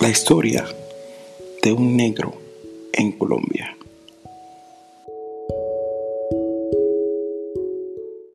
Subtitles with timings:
[0.00, 0.64] la historia
[1.62, 2.32] de un negro
[2.92, 3.77] en Colombia.